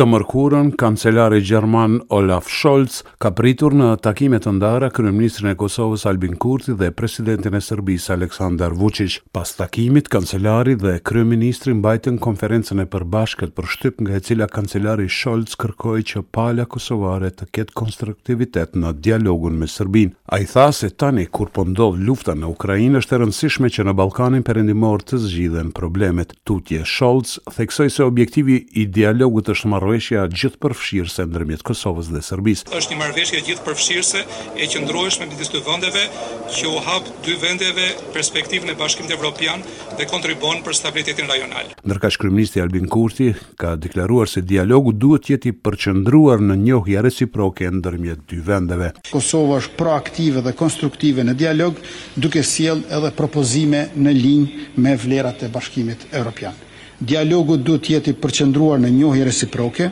Të 0.00 0.06
mërkurën, 0.08 0.70
kancelari 0.80 1.42
Gjerman 1.44 1.98
Olaf 2.16 2.46
Scholz 2.48 3.02
ka 3.20 3.28
pritur 3.36 3.74
në 3.76 3.88
takimet 4.00 4.46
të 4.46 4.54
ndara 4.56 4.88
kërëministrin 4.96 5.50
e 5.50 5.56
Kosovës 5.60 6.06
Albin 6.08 6.38
Kurti 6.40 6.72
dhe 6.80 6.86
presidentin 6.96 7.58
e 7.58 7.58
Sërbis 7.60 8.06
Aleksandar 8.14 8.72
Vucic. 8.80 9.18
Pas 9.36 9.52
takimit, 9.58 10.08
kancelari 10.08 10.78
dhe 10.80 10.94
kërëministrin 11.04 11.82
bajtën 11.84 12.16
konferencën 12.24 12.80
e 12.80 12.86
përbashkët 12.94 13.52
për 13.52 13.68
shtyp 13.74 14.00
nga 14.06 14.14
e 14.16 14.22
cila 14.24 14.48
kancelari 14.54 15.04
Scholz 15.12 15.58
kërkoj 15.60 15.98
që 16.14 16.24
pala 16.32 16.64
kosovare 16.64 17.28
të 17.36 17.50
ketë 17.58 17.76
konstruktivitet 17.82 18.80
në 18.80 18.94
dialogun 19.04 19.60
me 19.60 19.68
Sërbin. 19.68 20.16
A 20.32 20.40
i 20.40 20.48
tha 20.48 20.70
se 20.72 20.88
tani 20.96 21.26
kur 21.34 21.52
pëndodh 21.52 22.00
po 22.00 22.04
lufta 22.08 22.32
në 22.38 22.48
Ukrajin 22.54 22.96
është 23.02 23.18
e 23.18 23.20
rëndësishme 23.24 23.68
që 23.74 23.84
në 23.90 23.96
Balkanin 24.00 24.46
përendimor 24.48 25.04
të 25.04 25.20
zgjidhen 25.28 25.74
problemet. 25.76 26.32
Tutje 26.48 26.86
Scholz 26.88 27.36
theksoj 27.52 27.90
se 27.92 28.08
objektivi 28.08 28.62
i 28.80 28.86
dialogut 28.88 29.50
është 29.52 29.68
marrë 29.68 29.88
marrëveshja 29.90 30.28
gjithpërfshirëse 30.30 31.24
ndërmjet 31.26 31.62
Kosovës 31.66 32.10
dhe 32.14 32.20
Serbisë. 32.22 32.70
Është 32.78 32.92
një 32.92 32.98
marrëveshje 33.00 33.40
gjithpërfshirëse 33.46 34.20
e 34.62 34.68
qëndrueshme 34.70 35.26
midis 35.30 35.50
dy 35.50 35.60
vendeve 35.66 36.04
që 36.54 36.70
u 36.70 36.78
hap 36.86 37.08
dy 37.24 37.34
vendeve 37.42 37.86
perspektivën 38.14 38.70
e 38.70 38.76
Bashkimit 38.78 39.14
Evropian 39.16 39.64
dhe 39.98 40.06
kontribon 40.10 40.62
për 40.66 40.76
stabilitetin 40.78 41.26
rajonal. 41.30 41.72
Ndërkësh 41.82 42.20
kryeministi 42.22 42.62
Albin 42.62 42.86
Kurti 42.92 43.30
ka 43.60 43.74
deklaruar 43.82 44.30
se 44.30 44.44
dialogu 44.50 44.92
duhet 44.92 45.26
të 45.26 45.34
jetë 45.34 45.50
i 45.50 45.56
përqendruar 45.66 46.38
në 46.46 46.58
njohje 46.62 47.02
reciproke 47.08 47.66
ndërmjet 47.80 48.22
dy 48.30 48.40
vendeve. 48.46 48.92
Kosova 49.10 49.58
është 49.62 49.78
proaktive 49.80 50.44
dhe 50.46 50.54
konstruktive 50.58 51.26
në 51.26 51.34
dialog, 51.42 51.74
duke 52.16 52.44
sjellë 52.44 52.86
edhe 52.98 53.10
propozime 53.18 53.88
në 53.96 54.16
linjë 54.22 54.68
me 54.86 54.96
vlerat 55.02 55.46
e 55.48 55.52
Bashkimit 55.52 56.06
Evropian 56.14 56.54
dialogu 57.00 57.56
duhet 57.56 57.88
jetë 57.96 58.12
i 58.12 58.16
përqendruar 58.20 58.80
në 58.82 58.90
njohje 58.96 59.24
reciproke, 59.24 59.88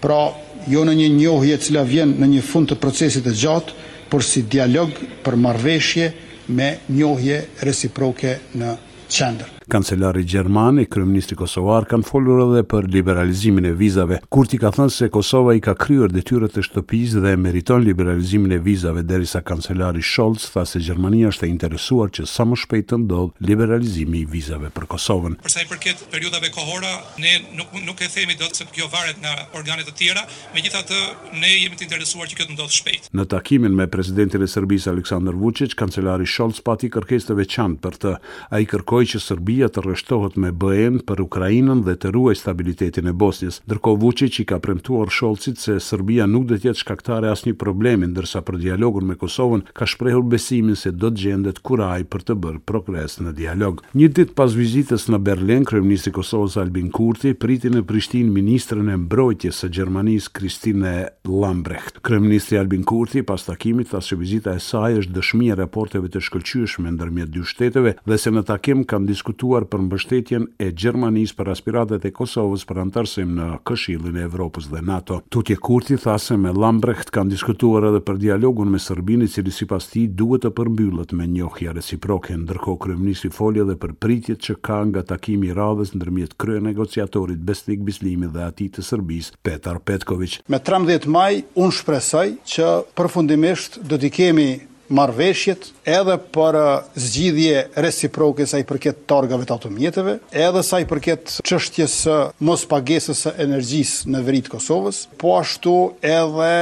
pra 0.00 0.30
jo 0.70 0.84
në 0.86 0.94
një 1.00 1.08
njohje 1.16 1.58
cila 1.66 1.82
vjen 1.88 2.14
në 2.20 2.30
një 2.36 2.44
fund 2.46 2.70
të 2.70 2.78
procesit 2.82 3.26
e 3.30 3.34
gjatë, 3.34 3.74
por 4.10 4.22
si 4.22 4.44
dialog 4.46 4.94
për 5.26 5.36
marveshje 5.42 6.12
me 6.48 6.76
njohje 6.94 7.40
reciproke 7.66 8.38
në 8.54 8.76
qendrë. 9.10 9.55
Kancelari 9.68 10.22
Gjermani, 10.22 10.84
kryeministri 10.86 11.34
Kosovar, 11.40 11.88
kanë 11.90 12.06
folur 12.06 12.38
edhe 12.44 12.60
për 12.70 12.84
liberalizimin 12.86 13.64
e 13.66 13.72
vizave. 13.74 14.20
Kurti 14.30 14.60
ka 14.62 14.70
thënë 14.70 14.92
se 14.94 15.06
Kosova 15.10 15.56
i 15.58 15.62
ka 15.64 15.72
kryer 15.74 16.12
detyrat 16.14 16.54
e 16.60 16.62
shtëpisë 16.62 17.18
dhe 17.24 17.32
meriton 17.42 17.82
liberalizimin 17.82 18.54
e 18.54 18.58
vizave 18.62 19.02
derisa 19.02 19.40
kancelari 19.42 20.04
Scholz 20.06 20.44
tha 20.54 20.62
se 20.70 20.78
Gjermania 20.78 21.32
është 21.34 21.48
e 21.48 21.50
interesuar 21.50 22.12
që 22.14 22.28
sa 22.30 22.46
më 22.46 22.58
shpejt 22.62 22.86
të 22.92 22.98
ndodh 23.08 23.42
liberalizimi 23.48 24.20
i 24.20 24.28
vizave 24.36 24.70
për 24.76 24.86
Kosovën. 24.94 25.34
Për 25.48 25.54
sa 25.56 25.64
i 25.66 25.66
përket 25.72 26.06
periudhave 26.14 26.52
kohore, 26.54 26.94
ne 27.18 27.34
nuk 27.58 27.74
nuk 27.88 28.06
e 28.06 28.10
themi 28.14 28.38
dot 28.38 28.54
se 28.54 28.68
kjo 28.70 28.86
varet 28.94 29.18
nga 29.18 29.34
organet 29.58 29.90
të 29.90 29.96
tjera, 29.98 30.22
megjithatë 30.54 31.02
ne 31.42 31.50
jemi 31.56 31.74
të 31.82 31.88
interesuar 31.88 32.30
që 32.30 32.38
kjo 32.38 32.48
të 32.52 32.60
ndodh 32.60 32.78
shpejt. 32.78 33.10
Në 33.18 33.26
takimin 33.34 33.74
me 33.74 33.90
presidentin 33.96 34.46
e 34.46 34.50
Serbisë 34.54 34.94
Aleksandar 34.94 35.34
Vučić, 35.42 35.74
kancelari 35.82 36.30
Scholz 36.30 36.62
pati 36.70 36.86
kërkesë 36.94 37.32
të 37.32 37.38
veçantë 37.42 37.82
për 37.88 38.00
të. 38.06 38.16
Ai 38.54 38.62
kërkoi 38.70 39.10
që 39.16 39.24
Serbia 39.26 39.54
vija 39.56 39.68
të 39.72 39.82
rreshtohet 39.86 40.34
me 40.36 40.50
BE-n 40.52 40.98
për 41.08 41.22
Ukrainën 41.24 41.80
dhe 41.86 41.94
të 42.00 42.10
ruaj 42.12 42.34
stabilitetin 42.42 43.08
e 43.08 43.14
Bosnjës. 43.22 43.60
Ndërkohë 43.64 44.00
Vučić 44.02 44.36
i 44.40 44.44
ka 44.50 44.58
premtuar 44.60 45.08
Scholzit 45.14 45.62
se 45.62 45.78
Serbia 45.80 46.26
nuk 46.28 46.44
do 46.50 46.58
të 46.60 46.68
jetë 46.68 46.82
shkaktare 46.82 47.30
asnjë 47.32 47.54
problemi 47.60 48.08
ndërsa 48.10 48.42
për 48.44 48.58
dialogun 48.64 49.06
me 49.08 49.16
Kosovën 49.16 49.62
ka 49.76 49.88
shprehur 49.88 50.24
besimin 50.32 50.76
se 50.76 50.92
do 50.92 51.08
të 51.08 51.22
gjendet 51.22 51.62
kuraj 51.64 52.04
për 52.12 52.24
të 52.28 52.36
bërë 52.44 52.62
progres 52.68 53.16
në 53.24 53.32
dialog. 53.40 53.80
Një 53.96 54.10
ditë 54.18 54.36
pas 54.36 54.52
vizitës 54.60 55.08
në 55.12 55.22
Berlin, 55.30 55.64
kryeministri 55.70 56.12
i 56.12 56.16
Kosovës 56.18 56.58
Albin 56.60 56.90
Kurti 56.92 57.32
priti 57.46 57.72
në 57.72 57.84
Prishtinë 57.88 58.34
ministren 58.36 58.92
e 58.92 58.98
mbrojtjes 59.06 59.62
së 59.64 59.72
Gjermanisë 59.78 60.34
Kristine 60.36 60.92
Lambrecht. 61.30 62.02
Kryeministri 62.04 62.60
Albin 62.60 62.84
Kurti 62.84 63.24
pas 63.24 63.48
takimit 63.48 63.88
tha 63.94 64.02
se 64.04 64.20
vizita 64.20 64.52
e 64.52 64.60
saj 64.60 65.00
është 65.00 65.16
dëshmi 65.16 65.48
e 65.54 65.58
raporteve 65.62 66.12
të 66.12 66.24
shkëlqyeshme 66.28 66.92
ndërmjet 66.98 67.32
dy 67.38 67.46
shteteve 67.48 67.96
dhe 68.04 68.20
se 68.20 68.32
në 68.36 68.44
takim 68.52 68.84
kanë 68.88 69.08
diskutuar 69.14 69.44
votuar 69.46 69.66
për 69.70 69.82
mbështetjen 69.86 70.44
e 70.60 70.66
Gjermanisë 70.74 71.36
për 71.38 71.48
aspiratat 71.54 72.04
e 72.04 72.10
Kosovës 72.14 72.64
për 72.66 72.80
antarësim 72.86 73.34
në 73.36 73.46
Këshillin 73.68 74.18
e 74.18 74.24
Evropës 74.26 74.66
dhe 74.72 74.80
NATO. 74.82 75.20
Tutje 75.32 75.54
Kurti 75.62 75.96
tha 76.02 76.16
se 76.18 76.34
me 76.36 76.50
Lambrecht 76.52 77.12
kanë 77.14 77.32
diskutuar 77.36 77.86
edhe 77.90 78.00
për 78.08 78.18
dialogun 78.22 78.72
me 78.72 78.80
Serbinë, 78.82 79.26
i 79.28 79.32
cili 79.36 79.54
sipas 79.54 79.86
tij 79.92 80.08
duhet 80.18 80.44
të 80.46 80.50
përmbyllet 80.58 81.14
me 81.18 81.26
njohje 81.36 81.72
reciproke, 81.78 82.34
ndërkohë 82.42 82.80
kryeministri 82.84 83.30
foli 83.36 83.62
edhe 83.62 83.76
për 83.82 83.94
pritjet 84.02 84.42
që 84.46 84.58
ka 84.66 84.80
nga 84.90 85.04
takimi 85.12 85.50
i 85.52 85.56
radhës 85.56 85.94
ndërmjet 85.96 86.34
krye 86.42 86.62
negociatorit 86.66 87.42
Besnik 87.48 87.82
Bislimi 87.86 88.30
dhe 88.34 88.46
atit 88.48 88.76
të 88.76 88.86
Serbisë 88.88 89.36
Petar 89.46 89.78
Petković. 89.88 90.40
Me 90.50 90.58
13 90.60 91.06
maj 91.10 91.42
un 91.54 91.70
shpresoj 91.74 92.28
që 92.54 92.72
përfundimisht 92.98 93.80
do 93.86 93.98
të 94.02 94.12
kemi 94.18 94.50
marveshjet 94.92 95.70
edhe 95.88 96.16
për 96.34 96.58
uh, 96.60 96.70
zgjidhje 96.98 97.64
reciproke 97.86 98.46
sa 98.48 98.60
i 98.60 98.66
përket 98.68 99.04
targave 99.10 99.46
të 99.48 99.54
automjeteve, 99.56 100.18
edhe 100.32 100.62
sa 100.66 100.80
i 100.82 100.88
përket 100.90 101.38
qështjes 101.46 101.98
uh, 102.10 102.22
mos 102.48 102.66
pagesës 102.70 103.26
e 103.30 103.34
energjis 103.46 104.00
në 104.10 104.24
verit 104.26 104.50
Kosovës, 104.52 105.04
po 105.20 105.36
ashtu 105.40 105.76
edhe 106.06 106.52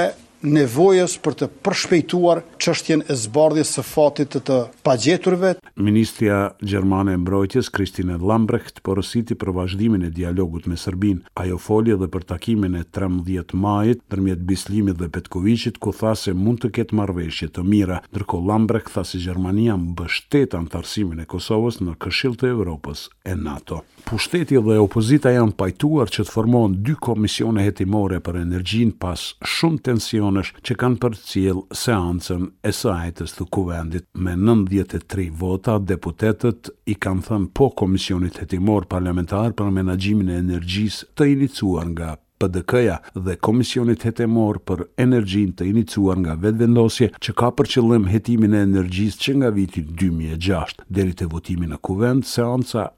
nevojës 0.44 1.14
për 1.24 1.36
të 1.40 1.46
përshpejtuar 1.64 2.42
çështjen 2.60 3.02
e 3.10 3.14
zbardhjes 3.16 3.70
së 3.78 3.84
fatit 3.88 4.32
të, 4.36 4.42
të 4.44 4.58
pagjeturve. 4.86 5.54
Ministria 5.76 6.50
gjermane 6.62 7.14
e 7.16 7.20
mbrojtjes 7.20 7.70
Kristine 7.74 8.16
Lambrecht 8.20 8.82
porositi 8.86 9.34
për 9.40 9.50
vazhdimin 9.56 10.04
e 10.06 10.10
dialogut 10.14 10.68
me 10.70 10.76
Serbinë. 10.80 11.24
Ajo 11.40 11.58
foli 11.58 11.94
edhe 11.96 12.08
për 12.12 12.26
takimin 12.28 12.76
e 12.78 12.84
13 12.94 13.54
majit 13.56 14.02
ndërmjet 14.04 14.44
Bislimit 14.46 15.00
dhe 15.00 15.08
Petkoviçit 15.16 15.80
ku 15.82 15.92
tha 15.96 16.14
se 16.18 16.34
mund 16.36 16.60
të 16.62 16.70
ketë 16.78 16.98
marrëveshje 17.00 17.48
të 17.56 17.64
mira, 17.66 18.00
ndërkohë 18.12 18.48
Lambrecht 18.50 18.92
tha 18.94 19.04
se 19.08 19.22
Gjermania 19.24 19.76
mbështet 19.80 20.54
antarësimin 20.58 21.24
e 21.24 21.28
Kosovës 21.30 21.80
në 21.82 21.96
Këshillin 22.04 22.48
e 22.48 22.52
Evropës 22.54 23.08
e 23.24 23.34
NATO. 23.34 23.80
Pushteti 24.04 24.58
dhe 24.60 24.76
opozita 24.78 25.30
janë 25.32 25.54
pajtuar 25.56 26.10
që 26.12 26.26
të 26.26 26.30
formohen 26.34 26.74
dy 26.84 26.92
komisione 27.02 27.64
hetimore 27.64 28.18
për 28.20 28.42
energjinë 28.44 28.98
pas 29.00 29.22
shumë 29.48 29.80
tensione 29.88 30.33
që 30.42 30.74
kanë 30.80 30.98
për 31.02 31.14
cilë 31.20 31.62
seancën 31.76 32.48
e 32.66 32.72
sajtës 32.74 33.36
të 33.36 33.46
kuvendit 33.54 34.08
me 34.24 34.34
93 34.38 35.28
vota, 35.38 35.76
deputetet 35.78 36.72
i 36.90 36.96
kanë 36.96 37.26
thënë 37.28 37.52
po 37.54 37.68
Komisionit 37.78 38.40
Hetimor 38.42 38.88
Parlamentar 38.90 39.54
për 39.58 39.70
menagjimin 39.76 40.30
e 40.34 40.40
energjis 40.42 41.02
të 41.14 41.30
inicuar 41.34 41.90
nga 41.94 42.14
PDK-ja 42.42 42.96
dhe 43.14 43.36
Komisionit 43.46 44.02
Hetemor 44.04 44.58
për 44.66 44.80
Energjin 45.00 45.52
të 45.56 45.68
inicuar 45.70 46.18
nga 46.22 46.34
vetëvendosje 46.42 47.12
që 47.22 47.34
ka 47.38 47.52
për 47.56 47.68
qëllim 47.76 48.08
hetimin 48.10 48.56
e 48.58 48.64
energjis 48.66 49.16
që 49.22 49.36
nga 49.42 49.52
viti 49.54 49.84
2006 49.86 50.82
deri 50.98 51.14
të 51.14 51.28
votimin 51.32 51.70
në 51.76 51.82
kuvend, 51.86 52.26
seanca 52.26 52.88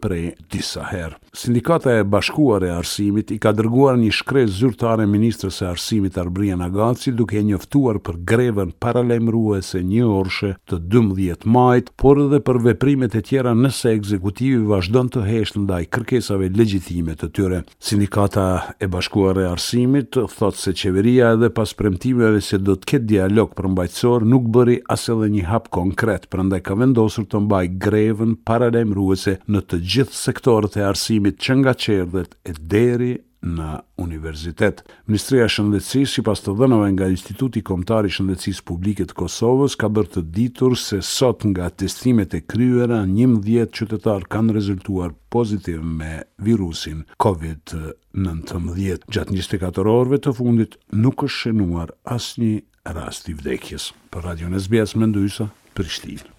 prej 0.00 0.34
disa 0.50 0.82
herë. 0.86 1.16
Sindikata 1.34 1.90
e 1.98 2.04
bashkuar 2.04 2.64
e 2.66 2.70
arsimit 2.70 3.30
i 3.34 3.38
ka 3.38 3.50
dërguar 3.52 3.96
një 3.98 4.12
shkres 4.12 4.50
zyrtare 4.60 5.06
Ministrës 5.08 5.60
e 5.62 5.66
Arsimit 5.72 6.16
Arbrien 6.18 6.62
Agaci 6.62 7.12
duke 7.12 7.36
njëftuar 7.42 7.98
për 8.04 8.16
greven 8.28 8.70
paralemruese 8.82 9.80
një 9.82 10.06
orshe 10.06 10.52
të 10.68 10.78
12 10.92 11.44
majt, 11.46 11.90
por 11.98 12.18
edhe 12.26 12.40
për 12.46 12.58
veprimet 12.66 13.14
e 13.18 13.22
tjera 13.26 13.54
nëse 13.58 13.90
ekzekutivi 13.96 14.62
vazhdon 14.68 15.08
të 15.14 15.24
hesht 15.26 15.56
ndaj 15.64 15.88
kërkesave 15.96 16.48
legjitime 16.52 17.14
të 17.16 17.28
tyre. 17.36 17.60
Sindikata 17.78 18.46
e 18.80 18.86
bashkuar 18.88 19.40
e 19.44 19.48
arsimit 19.50 20.12
thot 20.36 20.56
se 20.60 20.72
qeveria 20.74 21.32
edhe 21.36 21.50
pas 21.50 21.74
premtimeve 21.74 22.40
se 22.42 22.58
do 22.60 22.76
të 22.76 22.92
ketë 22.92 23.08
dialog 23.14 23.52
për 23.58 23.70
mbajtësor 23.74 24.24
nuk 24.34 24.48
bëri 24.56 24.78
as 24.96 25.08
edhe 25.12 25.28
një 25.36 25.44
hap 25.50 25.68
konkret, 25.74 26.28
prandaj 26.32 26.62
ka 26.68 26.78
vendosur 26.82 27.26
të 27.28 27.44
mbaj 27.46 27.64
greven 27.86 28.36
paralemruese 28.46 29.36
në 29.46 29.55
në 29.56 29.62
të 29.70 29.78
gjithë 29.92 30.18
sektorët 30.24 30.76
e 30.80 30.84
arsimit 30.92 31.38
që 31.40 31.54
nga 31.62 31.72
qerdhet 31.80 32.34
e 32.44 32.52
deri 32.72 33.14
në 33.46 33.68
universitet. 34.02 34.80
Ministria 35.06 35.46
Shëndetësisë, 35.52 36.14
sipas 36.18 36.40
të 36.42 36.54
dhënave 36.58 36.88
nga 36.96 37.06
Instituti 37.12 37.60
Kombëtar 37.68 38.08
i 38.08 38.12
Shëndetësisë 38.14 38.64
Publike 38.66 39.06
të 39.06 39.16
Kosovës, 39.20 39.76
ka 39.78 39.90
bërë 39.94 40.12
të 40.16 40.22
ditur 40.34 40.74
se 40.80 40.98
sot 41.06 41.46
nga 41.52 41.68
testimet 41.78 42.34
e 42.34 42.42
kryera 42.50 43.02
11 43.06 43.70
qytetar 43.78 44.26
kanë 44.34 44.56
rezultuar 44.58 45.14
pozitiv 45.32 45.84
me 46.00 46.12
virusin 46.42 47.04
COVID-19. 47.22 49.06
Gjatë 49.14 49.36
24 49.38 49.92
orëve 49.94 50.20
të 50.26 50.34
fundit 50.40 50.74
nuk 50.98 51.28
është 51.28 51.44
shënuar 51.46 51.94
asnjë 52.16 52.96
rast 52.98 53.30
i 53.32 53.36
vdekjes. 53.38 53.92
Për 54.10 54.28
Radio 54.32 54.50
Nesbias 54.56 54.96
Mendojsa, 54.98 55.52
Prishtinë. 55.76 56.35